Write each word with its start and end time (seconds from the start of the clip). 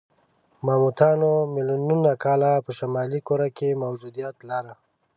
ماموتانو 0.65 1.31
میلیونونه 1.53 2.11
کاله 2.23 2.51
په 2.65 2.71
شمالي 2.77 3.19
کره 3.27 3.47
کې 3.57 3.79
موجودیت 3.83 4.35
لاره. 4.49 4.73